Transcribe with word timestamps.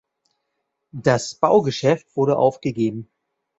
Das 0.93 1.35
Baugeschäft 1.35 2.15
wurde 2.15 2.35
aufgegeben. 2.35 3.11